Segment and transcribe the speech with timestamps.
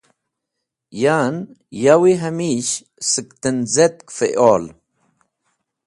[1.01, 1.35] Yan
[1.83, 2.73] yawi hamish
[3.09, 4.63] sẽk tẽnz̃etk fẽol.